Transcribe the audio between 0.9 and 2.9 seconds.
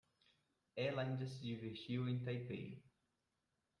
ainda se divertiu em Taipei.